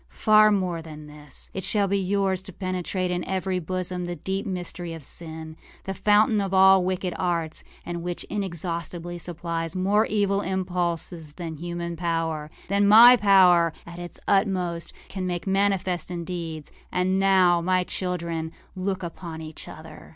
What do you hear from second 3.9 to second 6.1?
the deep mystery of sin, the